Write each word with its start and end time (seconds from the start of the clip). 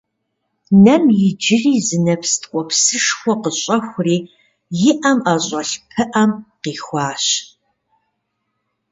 Нэм 0.83 1.03
иджыри 1.27 1.73
зы 1.87 1.97
нэпс 2.05 2.31
ткӀуэпсышхуэ 2.41 3.33
къыщӀэхури, 3.41 4.17
и 4.25 4.27
Іэм 4.91 5.19
ІэщӀэлъ 5.31 5.71
пыӀэм 5.89 6.31
къихуащ 6.61 7.25